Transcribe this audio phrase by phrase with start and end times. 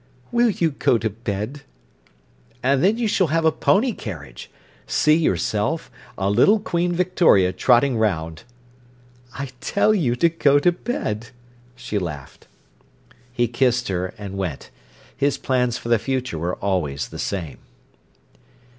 [0.31, 1.61] "Will you go to bed!"
[2.63, 4.49] "And then you s'll have a pony carriage.
[4.87, 8.43] See yourself—a little Queen Victoria trotting round."
[9.37, 11.27] "I tell you to go to bed,"
[11.75, 12.47] she laughed.
[13.31, 14.71] He kissed her and went.
[15.15, 17.59] His plans for the future were always the same.